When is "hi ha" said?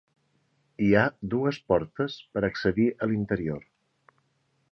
0.85-1.03